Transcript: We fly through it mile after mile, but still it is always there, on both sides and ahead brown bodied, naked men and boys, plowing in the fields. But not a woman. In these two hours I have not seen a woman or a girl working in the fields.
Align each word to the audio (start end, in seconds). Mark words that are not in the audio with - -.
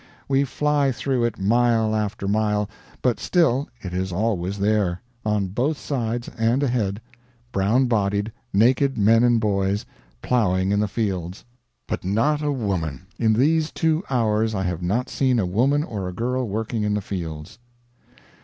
We 0.27 0.45
fly 0.45 0.91
through 0.91 1.25
it 1.25 1.37
mile 1.37 1.95
after 1.95 2.27
mile, 2.27 2.67
but 3.03 3.19
still 3.19 3.69
it 3.83 3.93
is 3.93 4.11
always 4.11 4.57
there, 4.57 4.99
on 5.23 5.49
both 5.49 5.77
sides 5.77 6.27
and 6.39 6.63
ahead 6.63 6.99
brown 7.51 7.85
bodied, 7.85 8.31
naked 8.51 8.97
men 8.97 9.23
and 9.23 9.39
boys, 9.39 9.85
plowing 10.23 10.71
in 10.71 10.79
the 10.79 10.87
fields. 10.87 11.45
But 11.85 12.03
not 12.03 12.41
a 12.41 12.51
woman. 12.51 13.05
In 13.19 13.33
these 13.33 13.69
two 13.71 14.03
hours 14.09 14.55
I 14.55 14.63
have 14.63 14.81
not 14.81 15.07
seen 15.07 15.37
a 15.37 15.45
woman 15.45 15.83
or 15.83 16.07
a 16.07 16.13
girl 16.13 16.47
working 16.47 16.81
in 16.81 16.95
the 16.95 17.01
fields. 17.01 17.59